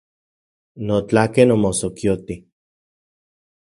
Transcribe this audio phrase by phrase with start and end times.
[0.87, 2.35] Notlaken omosokioti.